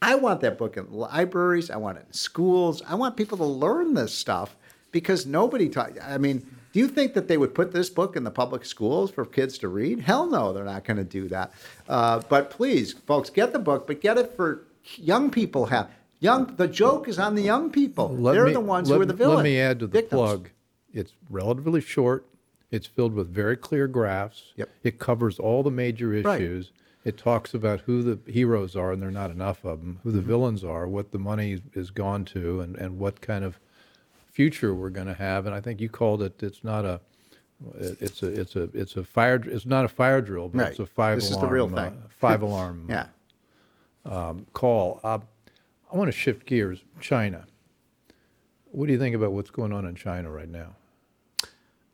[0.02, 1.70] I want that book in libraries.
[1.70, 2.82] I want it in schools.
[2.86, 4.56] I want people to learn this stuff
[4.92, 5.92] because nobody taught.
[6.02, 9.10] I mean, do you think that they would put this book in the public schools
[9.10, 10.00] for kids to read?
[10.00, 11.52] Hell no, they're not going to do that.
[11.88, 15.66] Uh, but please, folks, get the book, but get it for young people.
[15.66, 15.88] Have
[16.24, 16.54] young.
[16.56, 18.08] The joke is on the young people.
[18.16, 19.36] Let they're me- the ones let, who are the villains.
[19.36, 20.18] Let me add to the victims.
[20.20, 20.50] plug.
[20.92, 22.24] It's relatively short.
[22.70, 24.52] It's filled with very clear graphs.
[24.56, 24.68] Yep.
[24.82, 26.40] It covers all the major Right.
[26.40, 26.72] issues.
[27.04, 30.10] It talks about who the heroes are, and there are not enough of them, who
[30.10, 30.26] the Mm-hmm.
[30.28, 33.58] villains are, what the money is gone to, and, and what kind of
[34.32, 35.44] future we're going to have.
[35.46, 37.00] And I think you called it, it's not a,
[37.78, 40.70] it's a, it's a, it's a fire, it's not a fire drill, but Right.
[40.70, 42.02] it's a five This is the real uh, thing.
[42.08, 43.06] five alarm Yeah.
[44.52, 45.00] call.
[45.04, 45.18] Uh,
[45.94, 46.82] I want to shift gears.
[47.00, 47.46] China.
[48.72, 50.74] What do you think about what's going on in China right now?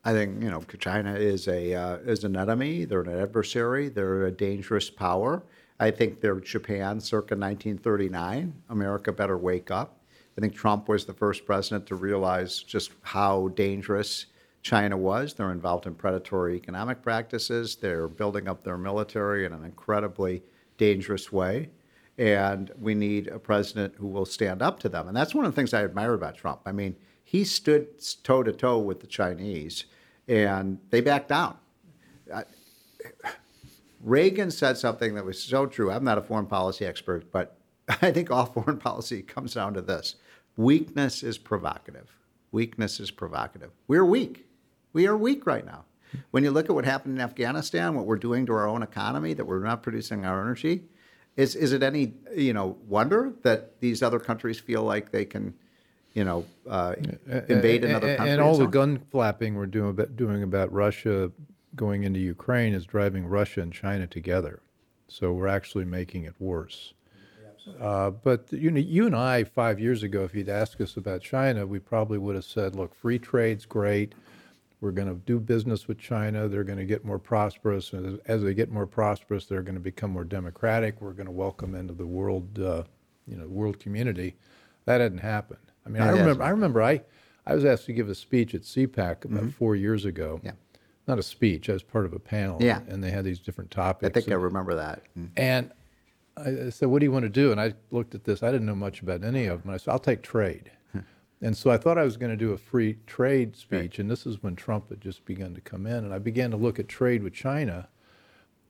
[0.07, 2.87] I think you know China is a uh, is an enemy.
[2.87, 3.91] They're an adversary.
[3.91, 5.43] They're a dangerous power.
[5.79, 8.55] I think they're Japan circa 1939.
[8.71, 9.99] America better wake up.
[10.39, 14.27] I think Trump was the first president to realize just how dangerous
[14.63, 15.35] China was.
[15.35, 17.77] They're involved in predatory economic practices.
[17.77, 20.43] They're building up their military in an incredibly
[20.79, 21.69] dangerous way.
[22.19, 25.09] And we need a president who will stand up to them.
[25.09, 26.61] And that's one of the things I admire about Trump.
[26.67, 27.89] I mean, he stood
[28.23, 29.85] toe to toe with the Chinese
[30.29, 31.57] and they backed down.
[34.03, 35.91] Reagan said something that was so true.
[35.91, 39.83] I'm not a foreign policy expert, but I think all foreign policy comes down to
[39.83, 40.17] this
[40.57, 42.11] weakness is provocative.
[42.53, 43.71] Weakness is provocative.
[43.87, 44.47] We're weak.
[44.93, 45.85] We are weak right now.
[46.33, 49.33] When you look at what happened in Afghanistan, what we're doing to our own economy,
[49.35, 50.83] that we're not producing our energy,
[51.37, 55.55] is, is it any you know wonder that these other countries feel like they can,
[56.15, 56.95] you know, uh,
[57.49, 58.33] invade another and, country?
[58.33, 61.31] and all the gun flapping we're doing about, doing about Russia
[61.77, 64.61] going into Ukraine is driving Russia and China together.
[65.09, 66.95] So we're actually making it worse.
[67.81, 71.21] Uh, but you know, you and I five years ago, if you'd asked us about
[71.21, 74.15] China, we probably would have said, "Look, free trade's great.
[74.81, 76.49] We're going to do business with China.
[76.49, 79.75] They're going to get more prosperous, and as, as they get more prosperous, they're going
[79.75, 81.01] to become more democratic.
[81.01, 82.85] We're going to welcome into the world, uh,
[83.27, 84.37] you know, world community."
[84.87, 85.61] That hadn't happened.
[85.85, 86.43] I mean, I remember.
[86.43, 86.83] I remember.
[86.83, 87.03] I
[87.47, 90.37] I was asked to give a speech at CPAC about four years ago.
[90.39, 90.47] Mm-hmm.
[90.47, 90.53] Yeah.
[91.07, 91.69] Not a speech.
[91.69, 92.59] I was part of a panel.
[92.61, 92.81] Yeah.
[92.89, 94.09] And they had these different topics.
[94.09, 95.03] I think I remember that.
[95.37, 95.73] and
[96.37, 97.51] I I said, What do you want to do?
[97.53, 98.43] And I looked at this.
[98.43, 99.73] I didn't know much about any of them.
[99.73, 100.71] I said, I'll take trade.
[101.43, 103.99] And so I thought I was going to do a free trade speech.
[103.99, 106.05] And this is when Trump had just begun to come in.
[106.05, 107.89] And I began to look at trade with China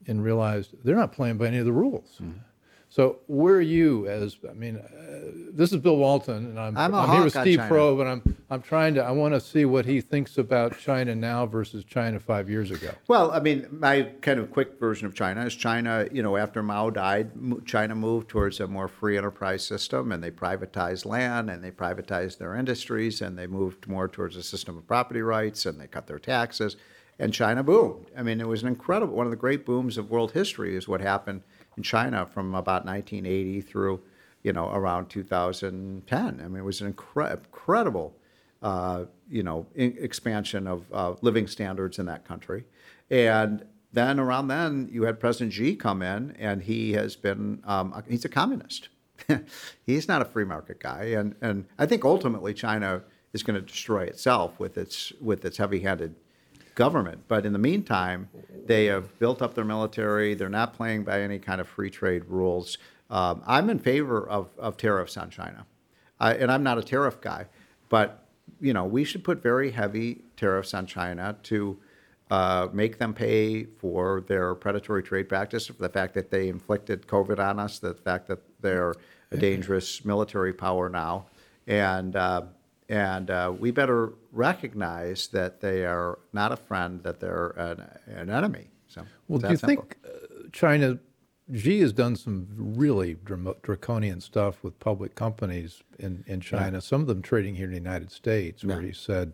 [0.07, 2.19] and realized they're not playing by any of the rules.
[2.23, 2.39] Mm-hmm.
[2.93, 6.93] So where are you as, I mean, uh, this is Bill Walton, and I'm, I'm
[6.93, 7.61] a here with Steve.
[7.69, 11.15] Probe, and I'm, I'm trying to, I want to see what he thinks about China
[11.15, 12.91] now versus China five years ago.
[13.07, 16.65] Well, I mean, my kind of quick version of China is China, you know, after
[16.65, 17.31] Mao died,
[17.65, 22.39] China moved towards a more free enterprise system and they privatized land and they privatized
[22.39, 26.09] their industries and they moved more towards a system of property rights and they cut
[26.09, 26.77] their taxes
[27.21, 28.07] and China boomed.
[28.19, 30.89] I mean, it was an incredible, one of the great booms of world history is
[30.89, 31.43] what happened
[31.81, 34.01] in China from about 1980 through,
[34.43, 36.41] you know, around 2010.
[36.41, 38.15] I mean, it was an incre- incredible
[38.63, 42.65] uh, you know, in- expansion of uh, living standards in that country.
[43.11, 48.03] And then around then, you had President Xi come in, and he has been, um,
[48.07, 48.91] he's a communist.
[49.87, 51.05] he's not a free market guy.
[51.05, 55.57] And, and I think ultimately China is going to destroy itself with its, with its
[55.57, 56.15] heavy handed
[56.75, 57.23] government.
[57.29, 58.29] But in the meantime,
[58.67, 60.35] they have built up their military.
[60.35, 62.79] They're not playing by any kind of free trade rules.
[63.11, 65.67] Um, I'm in favor of, of tariffs on China.
[66.21, 67.47] And I'm not a tariff guy,
[67.89, 68.27] but
[68.61, 71.79] you know we should put very heavy tariffs on China to
[72.31, 77.07] uh, make them pay for their predatory trade practice, for the fact that they inflicted
[77.07, 78.95] COVID on us, the fact that they're
[79.33, 81.27] a dangerous military power now,
[81.67, 82.43] and uh,
[82.91, 88.29] and uh, we better recognize that they are not a friend, that they're an, an
[88.31, 88.67] enemy.
[88.89, 89.83] So Well, do you simple.
[89.85, 90.99] think uh, China,
[91.55, 93.17] Xi has done some really
[93.63, 97.77] draconian stuff with public companies in, in China, some of them trading here in the
[97.77, 98.89] United States, where Yeah.
[98.89, 99.33] he said,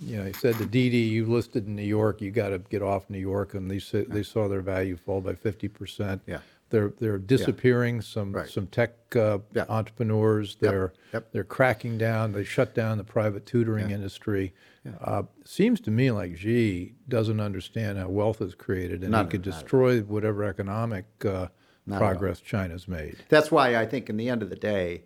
[0.00, 2.82] you know, he said to Didi, you listed in New York, you got to get
[2.82, 6.20] off New York, and they, sa- they saw their value fall by 50%.
[6.26, 6.40] Yeah.
[6.68, 8.48] They're, they're disappearing some, Right.
[8.48, 9.66] some tech uh, Yeah.
[9.68, 10.56] entrepreneurs.
[10.60, 11.32] They're, Yep.
[11.32, 12.32] they're cracking down.
[12.32, 14.52] They shut down the private tutoring industry.
[15.00, 19.42] Uh, seems to me like Xi doesn't understand how wealth is created, and he could
[19.42, 21.48] destroy whatever economic uh,
[21.86, 22.08] Not at all.
[22.10, 23.16] progress China's made.
[23.28, 25.04] That's why I think in the end of the day,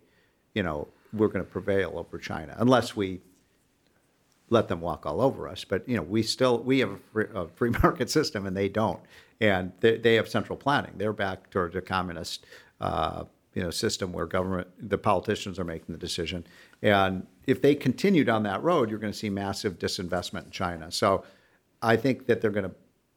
[0.54, 3.20] you know, we're going to prevail over China unless we
[4.48, 5.64] let them walk all over us.
[5.64, 8.68] But you know, we still we have a free, a free market system and they
[8.68, 9.00] don't,
[9.40, 10.92] and they, they have central planning.
[10.96, 12.46] They're back towards a communist.
[12.80, 16.46] Uh, you know, system where government, the politicians are making the decision,
[16.82, 20.92] and if they continue down that road, you're going to see massive disinvestment in China.
[20.92, 21.24] So,
[21.82, 22.74] I think that they're going to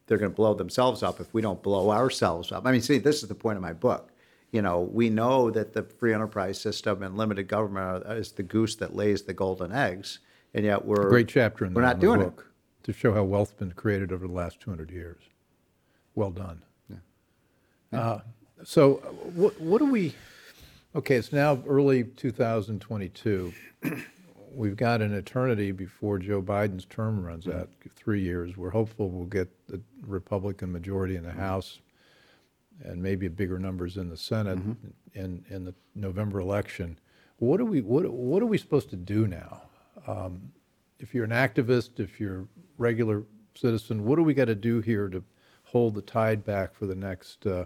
[0.07, 2.65] they're going to blow themselves up if we don't blow ourselves up.
[2.65, 4.09] I mean, see, this is the point of my book.
[4.51, 8.75] You know, we know that the free enterprise system and limited government is the goose
[8.75, 10.19] that lays the golden eggs,
[10.53, 12.51] and yet we're a Great chapter in, we're the, not in the doing book
[12.83, 15.23] to show how wealth's been created over the last 200 years.
[16.15, 16.61] Well done.
[17.91, 18.19] Uh,
[18.63, 20.15] so, uh, what, what do we?
[20.95, 23.53] Okay, it's now early 2022.
[24.55, 28.55] We've got an eternity before Joe Biden's term runs out, three years.
[28.57, 31.79] We're hopeful we'll get the Republican majority in the House
[32.83, 34.59] and maybe bigger numbers in the Senate
[35.13, 36.97] in, in the November election.
[37.37, 39.61] What are we what, what are we supposed to do now?
[40.07, 40.51] Um,
[40.99, 42.45] if you're an activist, if you're a
[42.77, 43.23] regular
[43.55, 45.23] citizen, what do we got to do here to
[45.73, 47.65] hold the tide back for the next uh,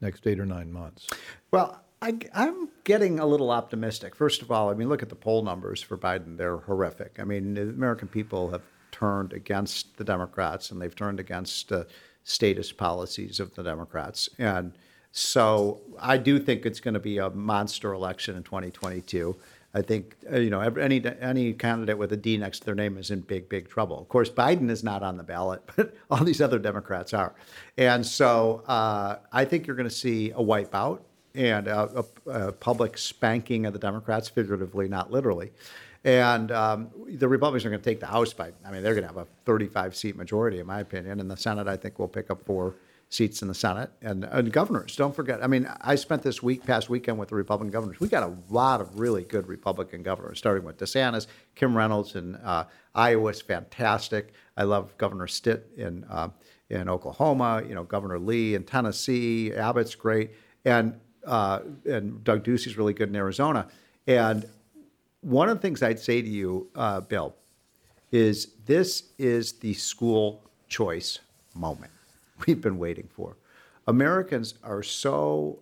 [0.00, 1.08] next eight or nine months?
[1.50, 4.14] Well, I, am getting a little optimistic.
[4.14, 6.36] First of all, I mean, look at the poll numbers for Biden.
[6.36, 7.16] They're horrific.
[7.18, 8.62] I mean, the American people have
[8.92, 11.86] turned against the Democrats and they've turned against the
[12.24, 14.28] statist policies of the Democrats.
[14.38, 14.76] And
[15.12, 19.36] so I do think it's going to be a monster election in 2022.
[19.74, 22.96] I think uh, you know any any candidate with a D next to their name
[22.96, 24.00] is in big big trouble.
[24.00, 27.34] Of course, Biden is not on the ballot, but all these other Democrats are,
[27.76, 31.00] and so uh, I think you're going to see a wipeout
[31.34, 35.50] and a, a, a public spanking of the Democrats, figuratively, not literally.
[36.04, 39.08] And um, the Republicans are going to take the House by, I mean, they're going
[39.08, 41.18] to have a 35 seat majority, in my opinion.
[41.18, 42.76] And the Senate, I think, will pick up four
[43.14, 43.90] seats in the Senate.
[44.02, 45.42] And, and governors, don't forget.
[45.42, 48.00] I mean, I spent this week, past weekend with the Republican governors.
[48.00, 52.34] We got a lot of really good Republican governors, starting with DeSantis, Kim Reynolds in
[52.36, 54.32] uh, Iowa is fantastic.
[54.56, 56.30] I love Governor Stitt in, uh,
[56.70, 60.32] in Oklahoma, you know, Governor Lee in Tennessee, Abbott's great.
[60.64, 63.66] And uh, and Doug Ducey's really good in Arizona.
[64.06, 64.46] And
[65.22, 67.34] one of the things I'd say to you, uh, Bill,
[68.12, 71.20] is this is the school choice
[71.54, 71.90] moment
[72.46, 73.36] we've been waiting for.
[73.86, 75.60] Americans are so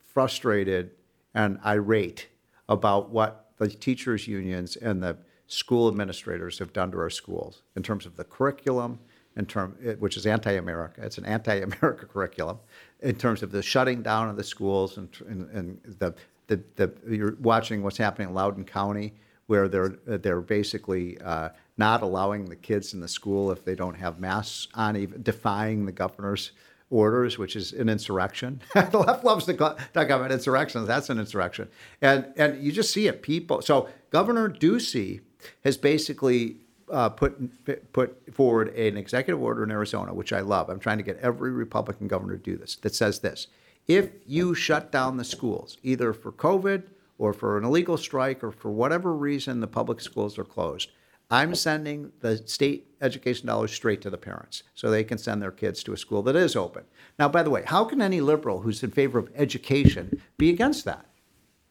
[0.00, 0.90] frustrated
[1.34, 2.28] and irate
[2.68, 7.82] about what the teachers' unions and the school administrators have done to our schools in
[7.82, 8.98] terms of the curriculum,
[9.36, 11.00] in term, which is anti-America.
[11.02, 12.58] It's an anti-America curriculum
[13.00, 16.14] in terms of the shutting down of the schools and, and, and the,
[16.48, 19.14] the, the, you're watching what's happening in Loudoun County
[19.46, 23.94] where they're, they're basically uh, not allowing the kids in the school if they don't
[23.94, 26.52] have masks on, even defying the governor's
[26.90, 28.60] orders, which is an insurrection.
[28.74, 30.86] the left loves to talk about insurrections.
[30.86, 31.68] That's an insurrection.
[32.00, 33.22] And, and you just see it.
[33.22, 33.62] People.
[33.62, 35.20] So Governor Ducey
[35.64, 36.56] has basically
[36.90, 40.70] uh, put put forward an executive order in Arizona, which I love.
[40.70, 42.76] I'm trying to get every Republican governor to do this.
[42.76, 43.48] That says this:
[43.86, 46.84] if you shut down the schools, either for COVID
[47.18, 50.90] or for an illegal strike or for whatever reason the public schools are closed,
[51.30, 55.50] I'm sending the state education dollars straight to the parents so they can send their
[55.50, 56.84] kids to a school that is open.
[57.18, 60.84] Now, by the way, how can any liberal who's in favor of education be against
[60.86, 61.04] that?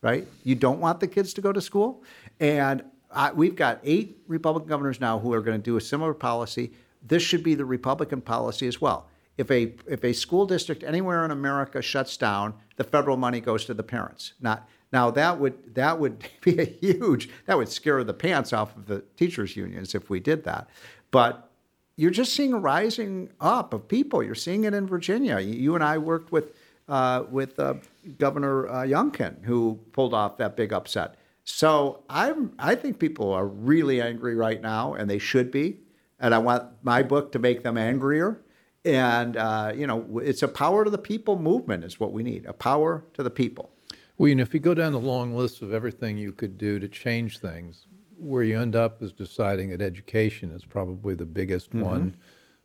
[0.02, 0.28] Right?
[0.44, 2.04] You don't want the kids to go to school?
[2.40, 6.14] And I, we've got eight Republican governors now who are going to do a similar
[6.14, 6.72] policy.
[7.02, 9.08] This should be the Republican policy as well.
[9.38, 13.66] If a if a school district anywhere in America shuts down, the federal money goes
[13.66, 14.34] to the parents.
[14.42, 18.76] Not now that would that would be a huge that would scare the pants off
[18.76, 20.70] of the teachers unions if we did that.
[21.12, 21.50] But
[21.96, 24.22] you're just seeing a rising up of people.
[24.22, 25.40] You're seeing it in Virginia.
[25.40, 26.54] You and I worked with
[26.88, 27.76] uh, with uh,
[28.18, 31.16] Governor uh, Youngkin, who pulled off that big upset.
[31.44, 35.80] So I'm I think people are really angry right now, and they should be.
[36.20, 38.42] And I want my book to make them angrier.
[38.86, 42.46] And uh, you know, it's a power to the people movement is what we need.
[42.46, 43.72] A power to the people.
[44.18, 46.80] Well, you know, if you go down the long list of everything you could do
[46.80, 47.86] to change things,
[48.18, 51.82] where you end up is deciding that education is probably the biggest mm-hmm.
[51.82, 52.18] one,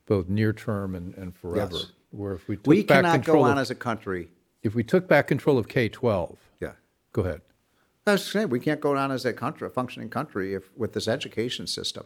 [0.06, 1.76] both near term and, and forever.
[1.76, 1.92] Yes.
[2.10, 4.28] Where if we took we back cannot control go on of, as a country.
[4.62, 6.72] If we took back control of K twelve, yeah,
[7.12, 7.40] go ahead.
[8.06, 10.92] I was saying we can't go on as a country, a functioning country, if with
[10.92, 12.04] this education system.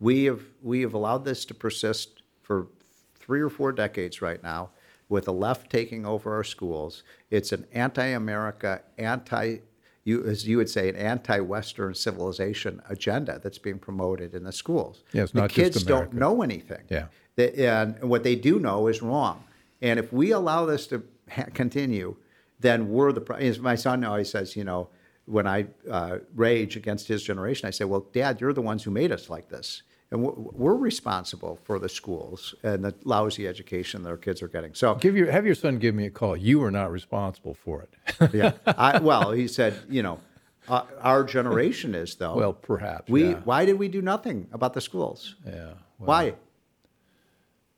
[0.00, 2.68] We have we have allowed this to persist for
[3.14, 4.70] three or four decades right now
[5.08, 7.02] with the left taking over our schools.
[7.30, 9.58] It's an anti-America, anti
[10.04, 15.02] you, as you would say, an anti-Western civilization agenda that's being promoted in the schools.
[15.12, 16.82] Yeah, it's the not kids just don't know anything.
[16.88, 19.42] Yeah, they, and what they do know is wrong.
[19.82, 22.14] And if we allow this to ha- continue,
[22.60, 23.34] then we're the.
[23.34, 24.88] As my son always says, you know,
[25.26, 28.92] when I uh, rage against his generation, I say, "Well, Dad, you're the ones who
[28.92, 29.82] made us like this."
[30.16, 34.74] And we're responsible for the schools and the lousy education that our kids are getting.
[34.74, 36.36] So, give your have your son give me a call.
[36.36, 38.34] You are not responsible for it.
[38.34, 38.52] yeah.
[38.66, 40.20] I, well, he said, you know,
[40.68, 42.34] uh, our generation is though.
[42.34, 43.30] Well, perhaps we.
[43.30, 43.40] yeah.
[43.44, 45.36] Why did we do nothing about the schools?
[45.44, 45.52] Yeah.
[45.52, 46.34] Well, why?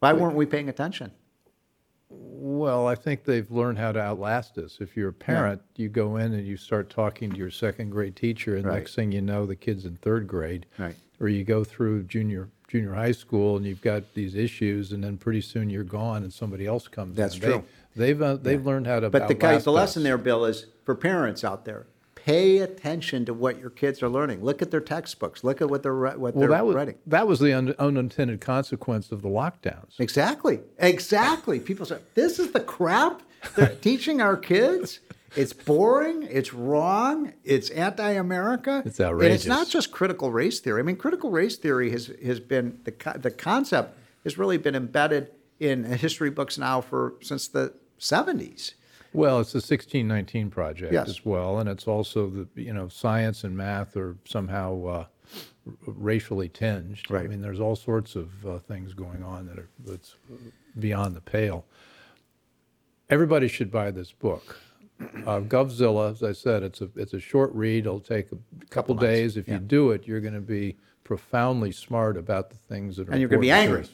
[0.00, 1.10] Why weren't we paying attention?
[2.58, 4.78] Well, I think they've learned how to outlast us.
[4.80, 5.84] If you're a parent, yeah.
[5.84, 8.74] you go in and you start talking to your second grade teacher, and right.
[8.74, 10.66] next thing you know, the kid's in third grade.
[10.78, 15.02] Right or you go through junior junior high school and you've got these issues, and
[15.02, 17.16] then pretty soon you're gone and somebody else comes.
[17.16, 17.40] That's in.
[17.40, 17.64] true.
[17.96, 18.66] They, have uh, they've yeah.
[18.66, 19.10] learned how to.
[19.10, 21.86] But the the lesson there, Bill, is for parents out there.
[22.28, 24.44] Pay attention to what your kids are learning.
[24.44, 25.42] Look at their textbooks.
[25.42, 26.96] Look at what they're what well, they're that was, writing.
[27.06, 29.98] That was the un- unintended consequence of the lockdowns.
[29.98, 30.60] Exactly.
[30.76, 31.58] Exactly.
[31.58, 33.22] People say this is the crap
[33.56, 35.00] they're teaching our kids.
[35.36, 36.28] It's boring.
[36.30, 37.32] It's wrong.
[37.44, 38.82] It's anti-America.
[38.84, 39.24] It's outrageous.
[39.24, 40.80] And it's not just critical race theory.
[40.80, 45.30] I mean, critical race theory has has been the the concept has really been embedded
[45.58, 48.74] in history books now for since the 70s.
[49.12, 51.08] Well, it's the 1619 project yes.
[51.08, 55.04] as well, and it's also the you know science and math are somehow uh,
[55.86, 57.10] racially tinged.
[57.10, 57.24] Right.
[57.24, 60.16] I mean, there's all sorts of uh, things going on that are that's
[60.78, 61.64] beyond the pale.
[63.10, 64.60] Everybody should buy this book.
[65.00, 67.86] Uh, GovZilla, as I said, it's a it's a short read.
[67.86, 68.36] It'll take a
[68.68, 69.36] couple, couple days.
[69.36, 69.54] If yeah.
[69.54, 73.12] you do it, you're going to be profoundly smart about the things that are.
[73.12, 73.86] And you're going to be angry.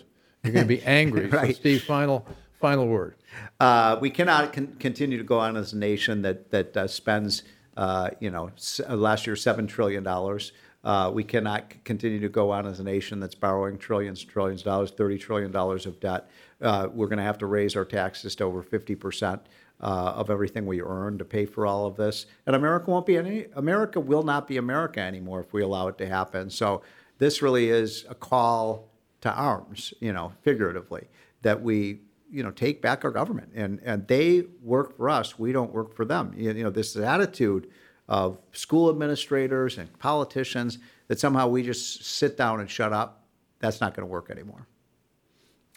[0.43, 1.27] You're going to be angry.
[1.29, 1.55] right.
[1.55, 2.27] So, Steve, final
[2.65, 3.15] final word.
[3.61, 7.43] Uh, we cannot con- continue to go on as a nation that that uh, spends,
[7.77, 10.53] uh, you know, s- uh, last year seven trillion dollars.
[10.83, 14.63] Uh, we cannot continue to go on as a nation that's borrowing trillions and trillions
[14.63, 16.31] of dollars, thirty trillion dollars of debt.
[16.63, 19.43] Uh, we're going to have to raise our taxes to over fifty percent
[19.83, 22.25] uh, of everything we earn to pay for all of this.
[22.47, 23.45] And America won't be any.
[23.57, 26.49] America will not be America anymore if we allow it to happen.
[26.49, 26.81] So
[27.19, 28.89] this really is a call
[29.21, 31.09] to arms, you know, figuratively,
[31.43, 32.01] that we
[32.35, 35.39] you know take back our government, and and they work for us.
[35.39, 36.35] We don't work for them.
[36.37, 37.71] You, you know this attitude
[38.09, 40.79] of school administrators and politicians
[41.09, 43.25] that somehow we just sit down and shut up.
[43.61, 44.67] That's not going to work anymore.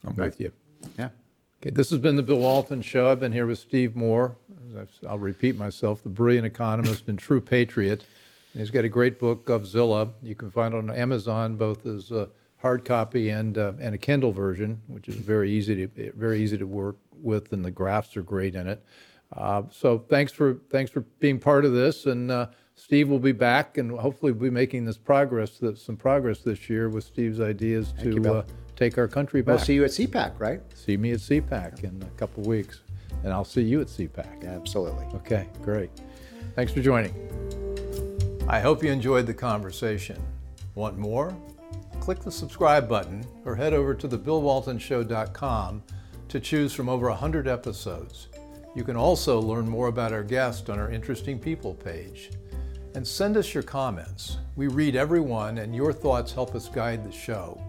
[0.06, 0.52] I'm with you.
[0.98, 1.10] Yeah.
[1.62, 3.10] Okay, this has been the Bill Walton Show.
[3.10, 4.36] I've been here with Steve Moore.
[5.08, 8.04] I'll repeat myself, the brilliant economist and true patriot.
[8.54, 10.12] And he's got a great book, Govzilla.
[10.22, 13.98] You can find it on Amazon, both as a hard copy and uh, and a
[13.98, 18.18] Kindle version, which is very easy to very easy to work with, and the graphs
[18.18, 18.84] are great in it.
[19.36, 23.32] Uh, so thanks for thanks for being part of this, and uh, Steve will be
[23.32, 27.42] back, and hopefully we'll be making this progress, that some progress this year with Steve's
[27.42, 28.44] ideas to you, uh,
[28.76, 29.58] take our country back.
[29.58, 30.62] We'll see you at CPAC, right?
[30.74, 32.82] See me at CPAC in a couple of weeks,
[33.24, 34.48] and I'll see you at CPAC.
[34.48, 35.06] Absolutely.
[35.16, 35.90] Okay, great.
[36.56, 37.14] Thanks for joining.
[38.48, 40.22] I hope you enjoyed the conversation.
[40.76, 41.36] Want more?
[42.08, 45.84] Click the subscribe button or head over to thebillwaltonshow.com
[46.30, 48.30] to choose from over 100 episodes.
[48.78, 52.32] You can also learn more about our guest on our Interesting People page.
[52.96, 54.38] And send us your comments.
[54.56, 57.62] We read every one, and your thoughts help us guide the show.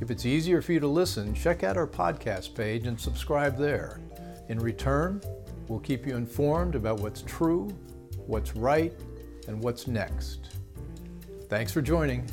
[0.00, 4.00] If it's easier for you to listen, check out our podcast page and subscribe there.
[4.48, 5.20] In return,
[5.68, 7.68] we'll keep you informed about what's true,
[8.26, 8.94] what's right,
[9.48, 10.48] and what's next.
[11.50, 12.26] Thanks for joining.